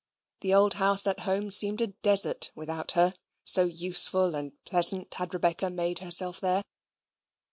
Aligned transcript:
The 0.39 0.51
old 0.55 0.73
house 0.73 1.05
at 1.05 1.19
home 1.19 1.51
seemed 1.51 1.79
a 1.79 1.85
desert 2.01 2.49
without 2.55 2.93
her, 2.93 3.13
so 3.45 3.65
useful 3.65 4.33
and 4.33 4.53
pleasant 4.65 5.13
had 5.13 5.31
Rebecca 5.31 5.69
made 5.69 5.99
herself 5.99 6.41
there. 6.41 6.63